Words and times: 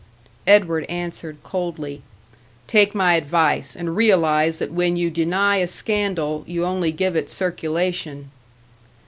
Edward 0.47 0.85
answered, 0.89 1.43
coldly, 1.43 2.01
"Take 2.65 2.95
my 2.95 3.13
advice, 3.13 3.75
and 3.75 3.95
realise 3.95 4.57
that 4.57 4.71
when 4.71 4.95
you 4.97 5.11
deny 5.11 5.57
a 5.57 5.67
scandal, 5.67 6.43
you 6.47 6.65
only 6.65 6.91
give 6.91 7.15
it 7.15 7.29
circulation." 7.29 8.31